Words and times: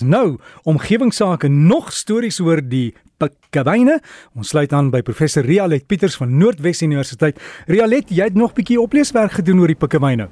Nou, 0.00 0.38
omgewingsake 0.62 1.48
nog 1.48 1.92
stories 1.92 2.40
oor 2.40 2.60
die 2.62 2.94
pikkewyne. 3.20 4.00
Ons 4.36 4.48
sluit 4.48 4.72
aan 4.72 4.90
by 4.90 5.02
professor 5.02 5.44
Rialet 5.44 5.86
Pieters 5.86 6.16
van 6.16 6.36
Noordwes 6.38 6.82
Universiteit. 6.82 7.40
Rialet, 7.66 8.10
jy 8.10 8.24
het 8.24 8.34
nog 8.34 8.50
'n 8.50 8.54
bietjie 8.54 8.80
opleeswerk 8.80 9.32
gedoen 9.32 9.60
oor 9.60 9.66
die 9.66 9.76
pikkewyne. 9.76 10.28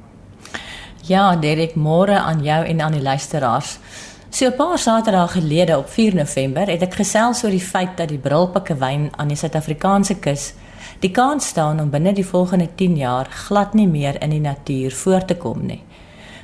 Ja, 1.09 1.37
Derek, 1.37 1.75
môre 1.75 2.19
aan 2.19 2.43
jou 2.43 2.65
en 2.65 2.81
aan 2.81 2.93
die 2.93 3.03
luisteraars. 3.03 3.79
So 4.31 4.47
'n 4.47 4.57
paar 4.57 4.79
Saterdae 4.79 5.29
gelede 5.29 5.79
op 5.79 5.89
4 5.89 6.15
November 6.15 6.67
het 6.67 6.83
ek 6.83 6.95
gesels 6.95 7.45
oor 7.45 7.51
die 7.51 7.61
feit 7.61 7.97
dat 7.97 8.09
die 8.09 8.19
brilpikkewyn 8.19 9.11
aan 9.17 9.29
die 9.29 9.37
Suid-Afrikaanse 9.37 10.15
kus 10.15 10.55
die 11.01 11.11
kans 11.11 11.47
staan 11.47 11.81
om 11.81 11.91
binne 11.91 12.13
die 12.13 12.27
volgende 12.27 12.69
10 12.75 12.97
jaar 12.97 13.27
glad 13.47 13.75
nie 13.75 13.89
meer 13.89 14.23
in 14.23 14.31
die 14.31 14.41
natuur 14.41 14.91
voor 14.91 15.25
te 15.25 15.37
kom 15.37 15.67
nie. 15.67 15.83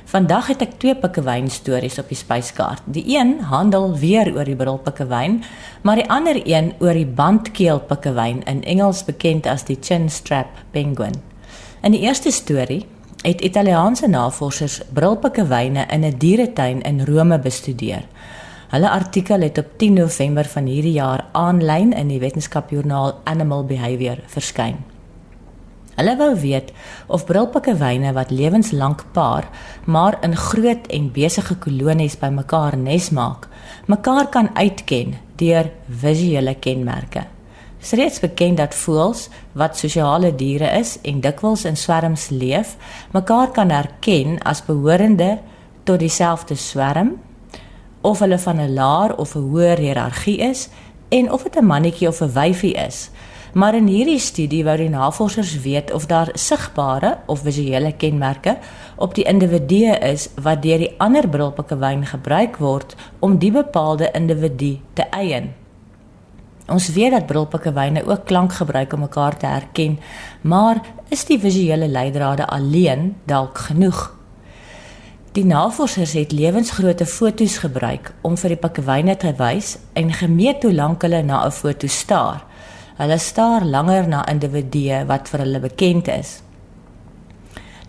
Vandag 0.05 0.51
het 0.51 0.61
ek 0.61 0.75
twee 0.77 0.93
pikkewyn 1.01 1.47
stories 1.49 1.95
op 1.97 2.11
die 2.13 2.17
spyskaart. 2.19 2.83
Die 2.93 3.17
een 3.17 3.39
handel 3.49 3.95
weer 3.97 4.29
oor 4.35 4.45
die 4.45 4.57
brilpikkewyn, 4.57 5.39
maar 5.81 5.97
die 5.97 6.05
ander 6.13 6.37
een 6.45 6.75
oor 6.77 6.93
die 6.93 7.07
bandkeel 7.09 7.81
pikkewyn 7.89 8.43
in 8.45 8.61
Engels 8.69 9.01
bekend 9.07 9.49
as 9.49 9.65
die 9.65 9.79
chin 9.81 10.05
strap 10.13 10.61
penguin. 10.77 11.17
In 11.81 11.97
die 11.97 12.03
eerste 12.05 12.29
storie 12.29 12.83
het 13.25 13.41
Italiaanse 13.41 14.05
navorsers 14.07 14.83
brilpikkewyne 14.93 15.87
in 15.89 16.05
'n 16.05 16.17
dieretuin 16.17 16.81
in 16.81 17.05
Rome 17.05 17.39
bestudeer. 17.39 18.05
Hulle 18.69 18.89
artikel 18.89 19.41
het 19.41 19.57
op 19.57 19.77
10 19.77 19.93
November 19.93 20.45
van 20.45 20.65
hierdie 20.65 20.97
jaar 21.01 21.25
aanlyn 21.31 21.93
in 21.93 22.07
die 22.07 22.19
wetenskapjoernaal 22.19 23.21
Animal 23.23 23.65
Behaviour 23.65 24.17
verskyn. 24.27 24.94
Hulle 25.95 26.15
wou 26.19 26.33
weet 26.35 26.73
of 27.07 27.23
brilpikkewyne 27.25 28.11
wat 28.13 28.31
lewenslank 28.31 29.05
paar, 29.15 29.47
maar 29.85 30.17
in 30.23 30.35
groot 30.35 30.87
en 30.91 31.11
besige 31.11 31.55
kolonies 31.55 32.17
bymekaar 32.19 32.75
nes 32.77 33.09
maak, 33.15 33.47
mekaar 33.87 34.27
kan 34.29 34.49
uitken 34.55 35.15
deur 35.39 35.71
visuele 35.87 36.55
kenmerke. 36.59 37.23
Dit 37.79 37.93
is 37.93 37.99
reeds 37.99 38.19
bekend 38.19 38.57
dat 38.57 38.75
voëls 38.75 39.27
wat 39.53 39.77
sosiale 39.77 40.31
diere 40.35 40.71
is 40.79 40.97
en 41.05 41.21
dikwels 41.21 41.67
in 41.69 41.77
swerms 41.77 42.29
leef, 42.29 42.75
mekaar 43.13 43.51
kan 43.53 43.69
herken 43.69 44.39
as 44.43 44.63
behorende 44.65 45.37
tot 45.85 45.99
dieselfde 46.01 46.57
swerm 46.57 47.13
of 48.01 48.19
hulle 48.19 48.39
van 48.39 48.59
'n 48.59 48.73
laer 48.73 49.15
of 49.15 49.35
'n 49.35 49.47
hoër 49.51 49.77
hiërargie 49.77 50.39
is 50.49 50.69
en 51.09 51.31
of 51.31 51.43
dit 51.43 51.55
'n 51.55 51.65
mannetjie 51.65 52.07
of 52.07 52.21
'n 52.21 52.33
wyfie 52.33 52.73
is. 52.73 53.09
Maar 53.55 53.75
in 53.75 53.87
hierdie 53.87 54.19
studie 54.19 54.65
wou 54.67 54.75
die 54.75 54.91
navorsers 54.91 55.53
weet 55.63 55.93
of 55.95 56.09
daar 56.11 56.27
sigbare 56.35 57.13
of 57.31 57.45
visuele 57.47 57.93
kenmerke 57.95 58.57
op 58.95 59.13
die 59.15 59.23
individue 59.23 59.93
is 60.03 60.27
wat 60.43 60.63
deur 60.65 60.81
die 60.83 60.91
ander 60.99 61.27
brilpikkewyn 61.31 62.03
gebruik 62.05 62.57
word 62.59 62.97
om 63.23 63.37
die 63.39 63.51
bepaalde 63.55 64.09
individu 64.11 64.73
te 64.93 65.07
eien. 65.15 65.53
Ons 66.67 66.89
weet 66.97 67.13
dat 67.13 67.29
brilpikkewyne 67.29 68.03
ook 68.03 68.25
klank 68.25 68.57
gebruik 68.57 68.93
om 68.93 68.99
mekaar 69.05 69.37
te 69.37 69.45
herken, 69.45 69.99
maar 70.41 70.81
is 71.09 71.23
die 71.25 71.39
visuele 71.39 71.87
leidrade 71.87 72.47
alleen 72.47 73.13
dalk 73.23 73.57
genoeg? 73.69 74.01
Die 75.31 75.45
navorsers 75.45 76.13
het 76.17 76.31
lewensgrootte 76.31 77.05
foto's 77.05 77.57
gebruik 77.63 78.11
om 78.21 78.35
vir 78.39 78.55
die 78.55 78.59
pikkewyne 78.59 79.15
te 79.15 79.31
wys 79.39 79.77
en 79.93 80.11
gemeet 80.11 80.63
hoe 80.63 80.73
lank 80.73 81.07
hulle 81.07 81.23
na 81.23 81.45
'n 81.45 81.51
foto 81.51 81.87
staar. 81.87 82.43
Hulle 82.95 83.17
staar 83.19 83.65
langer 83.65 84.07
na 84.07 84.21
individue 84.31 85.01
wat 85.09 85.27
vir 85.27 85.39
hulle 85.43 85.59
bekend 85.59 86.07
is. 86.07 86.41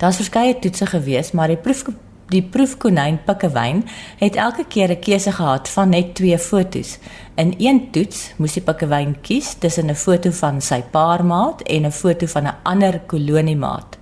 Daar's 0.01 0.19
verskeie 0.19 0.59
toetse 0.59 0.87
gewees, 0.87 1.31
maar 1.33 1.49
die 1.49 1.61
proef 1.61 1.85
die 2.27 2.43
proefkonyn 2.43 3.21
Pikkewyn 3.23 3.85
het 4.19 4.35
elke 4.37 4.65
keer 4.67 4.91
'n 4.91 5.01
keuse 5.01 5.33
gehad 5.33 5.69
van 5.69 5.89
net 5.89 6.15
twee 6.15 6.39
fotos. 6.39 6.99
In 7.37 7.55
een 7.59 7.91
toets 7.91 8.33
moes 8.37 8.53
die 8.53 8.63
Pikkewyn 8.63 9.17
kies 9.23 9.55
tussen 9.55 9.91
'n 9.91 9.95
foto 9.95 10.31
van 10.31 10.61
sy 10.61 10.83
paarmaat 10.83 11.63
en 11.63 11.87
'n 11.87 11.93
foto 11.93 12.27
van 12.27 12.47
'n 12.47 12.57
ander 12.63 13.01
koloniemaat. 13.07 13.99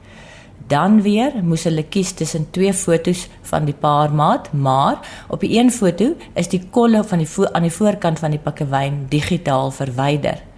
Dan 0.69 1.03
weer 1.03 1.33
moes 1.43 1.65
hulle 1.65 1.83
kies 1.83 2.13
tussen 2.13 2.51
twee 2.51 2.73
fotos 2.73 3.29
van 3.43 3.65
die 3.65 3.75
paarmaat, 3.75 4.53
maar 4.53 4.99
op 5.29 5.41
die 5.41 5.59
een 5.59 5.71
foto 5.71 6.15
is 6.35 6.49
die 6.49 6.63
kolle 6.71 7.05
van 7.05 7.19
die 7.19 7.29
aan 7.53 7.63
die 7.63 7.71
voorkant 7.73 8.19
van 8.19 8.31
die 8.31 8.41
Pikkewyn 8.41 9.07
digitaal 9.09 9.71
verwyder. 9.71 10.54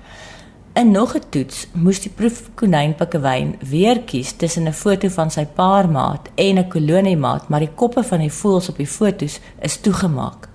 In 0.76 0.90
nog 0.90 1.14
'n 1.16 1.22
toets 1.28 1.66
moes 1.72 2.00
die 2.00 2.10
proefkonyn 2.10 2.94
Pikkewyn 2.94 3.54
weer 3.70 4.00
kies 4.00 4.32
tussen 4.32 4.68
'n 4.68 4.72
foto 4.72 5.08
van 5.08 5.30
sy 5.30 5.44
paarmaat 5.46 6.28
en 6.34 6.58
'n 6.58 6.68
koloniemaat, 6.68 7.48
maar 7.48 7.60
die 7.60 7.74
koppe 7.74 8.02
van 8.02 8.18
die 8.18 8.32
voëls 8.32 8.68
op 8.68 8.76
die 8.76 8.86
fotos 8.86 9.40
is 9.60 9.80
toegemaak. 9.80 10.48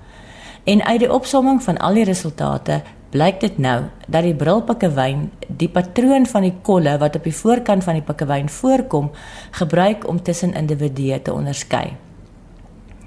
En 0.63 0.85
uit 0.85 0.99
die 0.99 1.13
opsomming 1.13 1.63
van 1.63 1.77
al 1.77 1.93
die 1.93 2.03
resultate 2.03 2.81
blyk 3.09 3.39
dit 3.39 3.57
nou 3.57 3.83
dat 4.07 4.23
die 4.23 4.35
brilpikkewyn 4.35 5.31
die 5.47 5.69
patroon 5.69 6.25
van 6.25 6.41
die 6.41 6.55
kolle 6.61 6.97
wat 6.97 7.15
op 7.15 7.23
die 7.23 7.35
voorkant 7.35 7.83
van 7.83 7.93
die 7.93 8.03
pikkewyn 8.03 8.49
voorkom, 8.49 9.11
gebruik 9.51 10.07
om 10.07 10.21
tussen 10.21 10.53
individue 10.53 11.21
te 11.21 11.33
onderskei. 11.33 11.97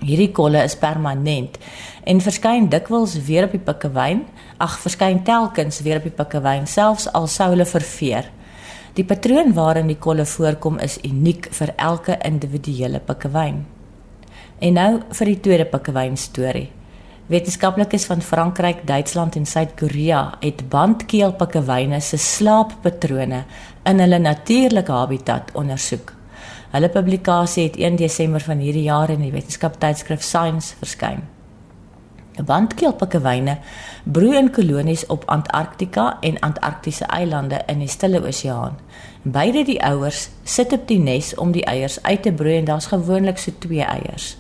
Hierdie 0.03 0.33
kolle 0.33 0.65
is 0.65 0.77
permanent 0.77 1.59
en 2.05 2.21
verskyn 2.21 2.69
dikwels 2.73 3.15
weer 3.27 3.47
op 3.47 3.55
die 3.55 3.63
pikkewyn, 3.63 4.25
ag 4.59 4.79
verskyn 4.83 5.23
telkens 5.25 5.81
weer 5.85 6.01
op 6.01 6.09
die 6.09 6.15
pikkewyn 6.15 6.67
selfs 6.67 7.07
al 7.13 7.29
sou 7.31 7.51
hulle 7.55 7.67
verveer. 7.69 8.31
Die 8.95 9.07
patroon 9.07 9.55
waarin 9.57 9.89
die 9.91 9.99
kolle 9.99 10.27
voorkom 10.29 10.79
is 10.83 10.99
uniek 11.03 11.49
vir 11.57 11.73
elke 11.77 12.19
individuele 12.25 13.01
pikkewyn. 13.03 13.65
En 14.61 14.77
nou 14.79 14.91
vir 15.19 15.31
die 15.33 15.41
tweede 15.43 15.67
pikkewyn 15.71 16.19
storie. 16.21 16.69
Wetenskaplikes 17.27 18.05
van 18.05 18.21
Frankryk, 18.21 18.83
Duitsland 18.87 19.37
en 19.37 19.47
Suid-Korea 19.49 20.35
het 20.43 20.67
bandkeelpikkewyne 20.69 22.01
se 22.05 22.19
slaappatrone 22.21 23.45
in 23.89 24.03
hulle 24.05 24.19
natuurlike 24.21 24.93
habitat 24.93 25.49
ondersoek. 25.57 26.13
Hulle 26.75 26.89
publikasie 26.91 27.69
het 27.69 27.77
1 27.79 27.97
Desember 27.97 28.43
van 28.43 28.59
hierdie 28.59 28.89
jaar 28.89 29.11
in 29.15 29.21
die 29.23 29.31
wetenskaptydskrif 29.31 30.25
Science 30.27 30.75
verskyn. 30.81 31.21
Bandkeelpikkewyne 32.35 33.61
broei 34.11 34.35
in 34.41 34.51
kolonies 34.51 35.05
op 35.07 35.23
Antarktika 35.31 36.17
en 36.27 36.41
Antarktiese 36.43 37.07
eilande 37.07 37.61
in 37.71 37.79
die 37.79 37.89
Stille 37.89 38.19
Oseaan. 38.27 38.75
Beide 39.23 39.63
die 39.65 39.79
ouers 39.87 40.29
sit 40.43 40.75
op 40.75 40.89
die 40.91 40.99
nes 40.99 41.31
om 41.39 41.53
die 41.55 41.63
eiers 41.63 42.01
uit 42.03 42.27
te 42.27 42.33
broei 42.33 42.57
en 42.59 42.67
daar's 42.67 42.91
gewoonlik 42.91 43.39
so 43.39 43.55
twee 43.59 43.87
eiers. 43.87 44.35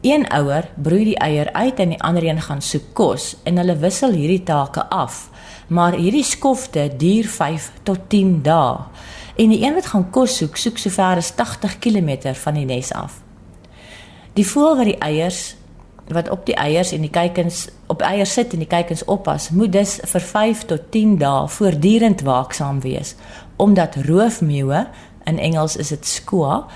Een 0.00 0.24
ouer 0.32 0.70
broei 0.74 1.04
die 1.04 1.18
eier 1.20 1.52
uit 1.52 1.78
en 1.84 1.92
die 1.92 2.02
ander 2.02 2.24
een 2.24 2.40
gaan 2.40 2.64
soek 2.64 2.94
kos 2.96 3.34
en 3.44 3.60
hulle 3.60 3.76
wissel 3.84 4.16
hierdie 4.16 4.42
take 4.42 4.88
af. 4.88 5.28
Maar 5.68 6.00
hierdie 6.00 6.24
skofte 6.24 6.88
duur 6.96 7.28
5 7.28 7.72
tot 7.82 8.08
10 8.08 8.40
dae. 8.42 8.88
En 9.36 9.48
die 9.48 9.64
een 9.64 9.74
wat 9.74 9.86
gaan 9.86 10.10
kos 10.10 10.36
soek, 10.36 10.56
soek 10.56 10.78
so 10.78 10.90
ver 10.90 11.16
as 11.16 11.34
80 11.34 11.78
km 11.78 12.34
van 12.34 12.54
die 12.54 12.64
nes 12.64 12.92
af. 12.92 13.20
Die 14.32 14.46
voël 14.46 14.76
wat 14.76 14.88
die 14.88 14.98
eiers 14.98 15.56
wat 16.12 16.28
op 16.30 16.46
die 16.46 16.54
eiers 16.54 16.92
en 16.92 17.00
die 17.00 17.10
kuikens 17.10 17.68
op 17.86 18.02
eiers 18.02 18.32
sit 18.32 18.52
en 18.52 18.58
die 18.58 18.68
kuikens 18.68 19.04
oppas, 19.04 19.50
moet 19.50 19.72
dus 19.72 19.98
vir 20.10 20.20
5 20.20 20.64
tot 20.68 20.90
10 20.90 21.16
dae 21.20 21.48
voortdurend 21.48 22.20
waaksaam 22.26 22.80
wees 22.80 23.14
omdat 23.56 23.96
roofmeeuwe 24.08 24.86
in 25.24 25.38
Engels 25.38 25.76
is 25.76 25.88
dit 25.88 26.06
skoa 26.06 26.66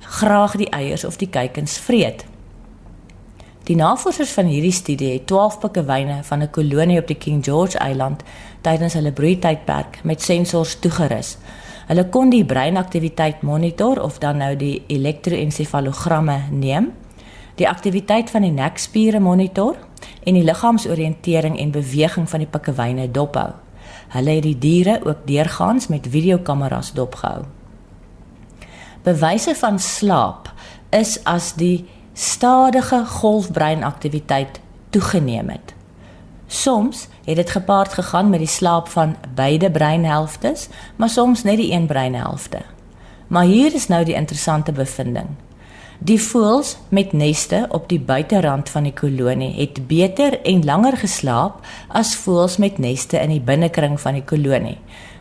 graag 0.00 0.56
die 0.56 0.70
eiers 0.70 1.04
of 1.04 1.16
die 1.20 1.28
kuikens 1.28 1.78
vreet. 1.78 2.24
Die 3.68 3.76
navorsers 3.76 4.32
van 4.32 4.48
hierdie 4.48 4.72
studie 4.72 5.12
het 5.12 5.26
12 5.26 5.58
pikkewyne 5.60 6.22
van 6.24 6.42
'n 6.42 6.50
kolonie 6.50 6.98
op 6.98 7.06
die 7.06 7.16
King 7.16 7.44
George 7.44 7.78
Eiland 7.78 8.22
tydens 8.60 8.94
hulle 8.94 9.12
broeitydperk 9.12 10.00
met 10.02 10.22
sensors 10.22 10.78
toegerus 10.78 11.36
Hulle 11.90 12.04
kon 12.06 12.30
die 12.30 12.44
breinaktiwiteit 12.46 13.40
monitor 13.42 13.98
of 13.98 14.20
dan 14.22 14.38
nou 14.38 14.52
die 14.54 14.84
elektroensefalogramme 14.86 16.36
neem, 16.54 16.92
die 17.58 17.66
aktiwiteit 17.66 18.30
van 18.30 18.46
die 18.46 18.52
nekspiere 18.54 19.18
monitor 19.18 19.74
en 20.22 20.38
die 20.38 20.44
liggaamsoriëntering 20.46 21.58
en 21.58 21.72
beweging 21.74 22.28
van 22.30 22.44
die 22.44 22.48
pikkewyne 22.48 23.08
dophou. 23.10 23.48
Hulle 24.14 24.36
het 24.38 24.46
die 24.46 24.58
diere 24.58 25.00
ook 25.02 25.26
deurgaans 25.26 25.90
met 25.90 26.06
videokameras 26.14 26.92
dopgehou. 26.94 27.42
Bewyse 29.02 29.56
van 29.58 29.82
slaap 29.82 30.52
is 30.94 31.18
as 31.26 31.56
die 31.58 31.88
stadige 32.14 33.02
golfbreinaktiwiteit 33.18 34.62
toegeneem 34.94 35.50
het. 35.50 35.74
Soms 36.50 37.06
het 37.24 37.36
dit 37.36 37.50
gepaard 37.50 37.92
gegaan 37.92 38.30
met 38.30 38.42
die 38.42 38.48
slaap 38.48 38.88
van 38.88 39.16
beide 39.34 39.70
breinhelftes, 39.70 40.68
maar 40.96 41.08
soms 41.08 41.42
net 41.42 41.56
die 41.56 41.72
een 41.72 41.86
breinhelfte. 41.86 42.58
Maar 43.26 43.44
hier 43.44 43.74
is 43.74 43.86
nou 43.86 44.04
die 44.04 44.14
interessante 44.14 44.72
bevinding. 44.72 45.28
Die 45.98 46.18
voëls 46.22 46.76
met 46.88 47.12
neste 47.12 47.66
op 47.68 47.88
die 47.88 48.00
buiterand 48.00 48.68
van 48.68 48.82
die 48.82 48.92
kolonie 48.92 49.52
het 49.60 49.86
beter 49.86 50.40
en 50.42 50.64
langer 50.64 50.96
geslaap 50.96 51.60
as 51.88 52.16
voëls 52.16 52.56
met 52.56 52.78
neste 52.78 53.20
in 53.20 53.30
die 53.30 53.42
binnekring 53.44 54.00
van 54.00 54.18
die 54.18 54.24
kolonie. 54.24 54.78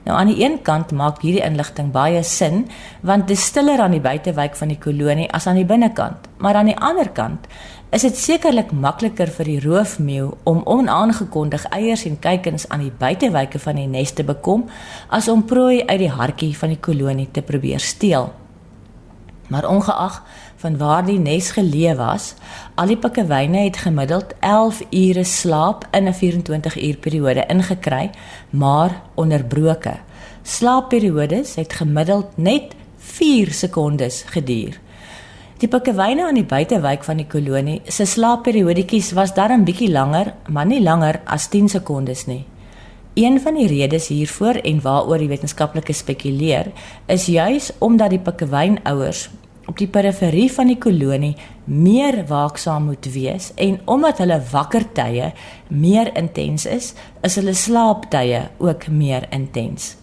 Nou 0.08 0.18
aan 0.18 0.32
die 0.32 0.40
een 0.44 0.62
kant 0.66 0.92
maak 0.96 1.22
hierdie 1.22 1.44
inligting 1.46 1.92
baie 1.92 2.24
sin 2.24 2.64
want 3.06 3.28
dit 3.28 3.38
stiller 3.38 3.84
aan 3.84 3.94
die 3.94 4.02
buitewyk 4.02 4.56
van 4.56 4.72
die 4.72 4.80
kolonie 4.80 5.28
as 5.36 5.46
aan 5.48 5.60
die 5.60 5.68
binnekant. 5.68 6.30
Maar 6.40 6.56
aan 6.56 6.72
die 6.72 6.80
ander 6.80 7.10
kant 7.10 7.46
is 7.90 8.04
dit 8.06 8.18
sekerlik 8.18 8.70
makliker 8.70 9.32
vir 9.34 9.48
die 9.50 9.62
roofmeeu 9.64 10.28
om 10.50 10.60
onaangekondig 10.70 11.64
eiers 11.74 12.04
en 12.06 12.20
kuikens 12.22 12.68
aan 12.70 12.84
die 12.86 12.94
buitewyke 12.94 13.58
van 13.64 13.80
die 13.82 13.88
nes 13.90 14.12
te 14.14 14.26
bekom 14.26 14.68
as 15.10 15.30
om 15.32 15.42
prooi 15.50 15.82
uit 15.88 15.98
die 16.04 16.12
hartjie 16.14 16.52
van 16.58 16.76
die 16.76 16.82
kolonie 16.86 17.26
te 17.34 17.42
probeer 17.42 17.82
steel. 17.82 18.30
Maar 19.50 19.66
ongeag 19.66 20.20
van 20.62 20.78
waar 20.78 21.02
die 21.08 21.18
nes 21.18 21.50
geleë 21.56 21.96
was, 21.98 22.36
al 22.78 22.92
die 22.94 23.00
pikkewyne 23.02 23.64
het 23.64 23.80
gemiddeld 23.82 24.36
11 24.46 24.84
ure 24.92 25.24
slaap 25.24 25.88
in 25.92 26.06
'n 26.08 26.14
24 26.14 26.78
uur 26.78 26.98
periode 26.98 27.46
ingekry, 27.50 28.12
maar 28.50 29.02
onderbroke. 29.16 29.96
Slaapperiodes 30.44 31.56
het 31.56 31.74
gemiddeld 31.74 32.38
net 32.38 32.76
4 32.98 33.52
sekondes 33.52 34.24
geduur. 34.28 34.80
Die 35.60 35.68
pikkewyne 35.68 36.24
aan 36.24 36.38
die 36.40 36.48
buitewyk 36.48 37.02
van 37.04 37.20
die 37.20 37.26
kolonie 37.28 37.82
se 37.92 38.06
slaapperiodetjies 38.08 39.10
was 39.18 39.34
darm 39.36 39.66
bietjie 39.68 39.90
langer, 39.92 40.30
maar 40.48 40.70
nie 40.70 40.80
langer 40.80 41.20
as 41.28 41.50
10 41.52 41.68
sekondes 41.74 42.22
nie. 42.30 42.46
Een 43.20 43.42
van 43.44 43.60
die 43.60 43.68
redes 43.68 44.08
hiervoor 44.08 44.62
en 44.64 44.80
waaroor 44.86 45.20
die 45.20 45.28
wetenskaplikes 45.28 46.00
spekuleer, 46.06 46.72
is 47.12 47.28
juis 47.28 47.74
omdat 47.84 48.16
die 48.16 48.22
pikkewynouers 48.24 49.26
op 49.68 49.76
die 49.82 49.90
periferie 49.92 50.48
van 50.48 50.72
die 50.72 50.80
kolonie 50.80 51.36
meer 51.68 52.22
waaksaam 52.32 52.88
moet 52.88 53.12
wees 53.12 53.52
en 53.60 53.82
omdat 53.84 54.24
hulle 54.24 54.40
wakker 54.54 54.88
tye 54.96 55.34
meer 55.68 56.16
intens 56.16 56.70
is, 56.72 56.94
is 57.20 57.36
hulle 57.36 57.54
slaaptye 57.54 58.46
ook 58.64 58.88
meer 58.88 59.28
intens. 59.36 59.98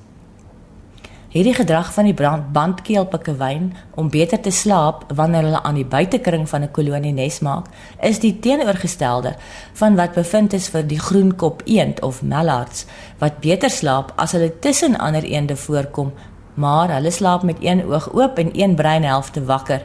Hierdie 1.36 1.52
gedrag 1.52 1.90
van 1.92 2.06
die 2.08 2.14
bandkeelpikkewyn 2.52 3.66
om 4.00 4.06
beter 4.08 4.40
te 4.40 4.50
slaap 4.50 5.02
wanneer 5.18 5.44
hulle 5.44 5.58
aan 5.68 5.76
die 5.76 5.84
buitekring 5.84 6.46
van 6.48 6.62
'n 6.62 6.70
kolonie 6.72 7.12
nes 7.12 7.40
maak, 7.40 7.66
is 8.00 8.18
die 8.18 8.38
teenoorgestelde 8.38 9.34
van 9.72 9.96
wat 9.96 10.14
bevind 10.14 10.52
is 10.52 10.68
vir 10.68 10.86
die 10.86 10.98
groenkop 10.98 11.60
eend 11.64 12.00
of 12.00 12.22
mallards 12.22 12.86
wat 13.18 13.40
beter 13.40 13.70
slaap 13.70 14.12
as 14.16 14.32
hulle 14.32 14.58
tussen 14.58 14.96
ander 14.96 15.24
eende 15.24 15.56
voorkom 15.56 16.12
maar 16.54 16.88
hulle 16.88 17.10
slaap 17.10 17.42
met 17.42 17.56
een 17.60 17.84
oog 17.84 18.12
oop 18.12 18.38
en 18.38 18.50
een 18.60 18.74
breinhelfte 18.74 19.44
wakker 19.44 19.84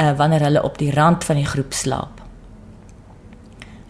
uh, 0.00 0.16
wanneer 0.16 0.40
hulle 0.40 0.62
op 0.62 0.78
die 0.78 0.92
rand 0.92 1.24
van 1.24 1.36
die 1.36 1.46
groep 1.46 1.72
slaap. 1.72 2.20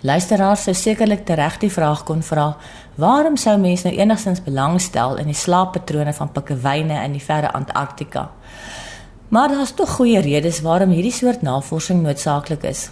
Luisteraars 0.00 0.62
sou 0.62 0.74
sekerlik 0.74 1.24
tereg 1.26 1.56
die 1.58 1.72
vraag 1.72 2.04
kon 2.04 2.22
vra: 2.22 2.56
Waarom 2.98 3.36
sou 3.38 3.52
mense 3.62 3.86
nou 3.86 3.94
enigstens 3.94 4.40
belangstel 4.42 5.20
in 5.22 5.28
die 5.30 5.36
slaappatrone 5.38 6.10
van 6.16 6.32
pikkewyne 6.34 6.96
in 7.04 7.12
die 7.14 7.22
verre 7.22 7.52
Antarktika? 7.54 8.24
Maar 9.30 9.52
daar 9.52 9.60
is 9.62 9.72
tog 9.78 9.92
goeie 10.00 10.18
redes 10.18 10.58
waarom 10.66 10.90
hierdie 10.90 11.14
soort 11.14 11.44
navorsing 11.46 12.00
noodsaaklik 12.02 12.66
is. 12.66 12.88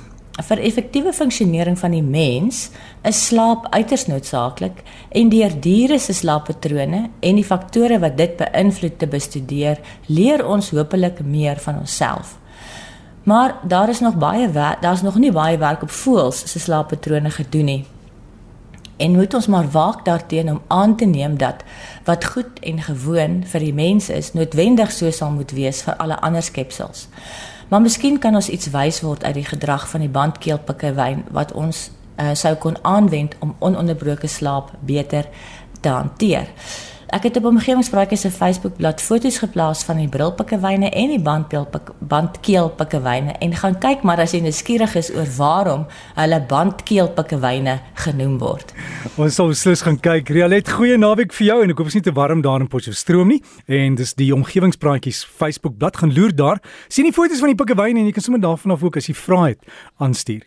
Vir 0.47 0.63
effektiewe 0.69 1.11
funksionering 1.17 1.79
van 1.81 1.97
die 1.97 2.05
mens 2.07 2.69
is 3.03 3.25
slaap 3.27 3.67
uiters 3.75 4.07
noodsaaklik 4.07 4.85
en 5.11 5.33
deur 5.35 5.59
diere 5.67 5.99
se 5.99 6.15
slaappatrone 6.15 7.03
en 7.19 7.43
die 7.43 7.49
faktore 7.51 7.99
wat 7.99 8.15
dit 8.21 8.39
beïnvloed 8.39 9.01
te 9.03 9.11
bestudeer, 9.11 9.83
leer 10.07 10.47
ons 10.47 10.71
hopelik 10.71 11.25
meer 11.25 11.59
van 11.67 11.83
onsself. 11.83 12.37
Maar 13.27 13.59
daar 13.67 13.91
is 13.91 14.05
nog 14.07 14.15
baie 14.15 14.47
daar's 14.55 15.03
nog 15.03 15.19
nie 15.19 15.35
baie 15.35 15.59
werk 15.59 15.83
op 15.83 15.91
voëls 15.91 16.47
se 16.47 16.63
slaappatrone 16.63 17.35
gedoen 17.43 17.71
nie. 17.75 17.83
En 18.97 19.13
moet 19.13 19.35
ons 19.35 19.47
maar 19.47 19.71
waak 19.71 20.05
daarteenoor 20.05 20.55
om 20.55 20.63
aan 20.67 20.97
te 20.97 21.05
neem 21.05 21.39
dat 21.39 21.55
wat 22.05 22.25
goed 22.25 22.59
en 22.61 22.83
gewoon 22.83 23.45
vir 23.45 23.61
die 23.61 23.75
mens 23.75 24.09
is, 24.09 24.33
noodwendig 24.33 24.93
so 24.93 25.11
sal 25.11 25.31
moet 25.31 25.51
wees 25.51 25.83
vir 25.83 25.97
alle 25.97 26.21
ander 26.21 26.43
skepsels. 26.43 27.09
Maar 27.69 27.81
miskien 27.81 28.19
kan 28.19 28.35
ons 28.35 28.49
iets 28.49 28.71
wys 28.71 29.01
word 29.01 29.25
uit 29.25 29.35
die 29.35 29.45
gedrag 29.45 29.89
van 29.89 30.01
die 30.01 30.09
bandkeelpikkewyn 30.09 31.25
wat 31.31 31.53
ons 31.53 31.91
uh, 32.17 32.35
sou 32.35 32.55
kon 32.55 32.77
aanwend 32.83 33.35
om 33.39 33.57
ononderbroke 33.59 34.27
slaap 34.27 34.71
beter 34.81 35.29
te 35.81 35.89
hanteer. 35.89 36.49
Ek 37.15 37.29
het 37.29 37.37
op 37.39 37.45
omgewingspraatjies 37.53 38.25
se 38.27 38.33
Facebookblad 38.35 38.99
foto's 39.01 39.39
geplaas 39.39 39.85
van 39.87 40.01
die 40.03 40.09
brilpikkewyne 40.11 40.89
en 40.91 41.13
die 41.15 41.23
bandkeelpikkewyne 41.23 43.37
en 43.39 43.55
gaan 43.61 43.77
kyk 43.79 44.03
maar 44.03 44.19
as 44.25 44.35
jy 44.35 44.41
nuuskierig 44.43 44.97
is 44.99 45.13
oor 45.15 45.31
waarom 45.37 45.85
hulle 46.17 46.41
bandkeelpikkewyne 46.51 47.77
genoem 48.07 48.41
word. 48.43 48.75
Ons 49.15 49.37
sal 49.39 49.51
beslis 49.53 49.83
gaan 49.87 49.99
kyk. 50.03 50.31
Rialet, 50.35 50.69
goeie 50.77 50.97
naweek 50.99 51.35
vir 51.37 51.47
jou 51.47 51.57
en 51.63 51.73
ek 51.73 51.79
hoop 51.81 51.91
is 51.93 51.97
nie 51.99 52.05
te 52.05 52.15
warm 52.17 52.43
daar 52.45 52.65
in 52.65 52.69
Potchefstroom 52.73 53.31
nie. 53.31 53.39
En 53.71 53.95
dis 53.99 54.13
die 54.19 54.33
omgewingspraatjies 54.35 55.23
Facebookblad 55.39 56.01
gaan 56.03 56.15
loer 56.17 56.35
daar. 56.35 56.61
Sien 56.89 57.07
die 57.07 57.15
foto's 57.15 57.43
van 57.45 57.55
die 57.55 57.59
pikkewyne 57.59 58.03
en 58.03 58.11
jy 58.11 58.17
kan 58.17 58.27
sommer 58.27 58.43
daarvan 58.43 58.75
af 58.75 58.85
ook 58.87 58.99
as 58.99 59.11
jy 59.11 59.17
vra 59.19 59.47
het 59.53 59.75
aanstuur. 60.03 60.47